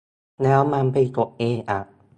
[0.43, 1.79] แล้วมันไปกดเองอ่ะ